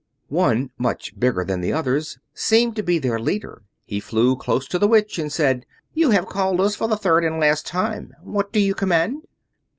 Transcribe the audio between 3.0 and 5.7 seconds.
leader. He flew close to the Witch and said,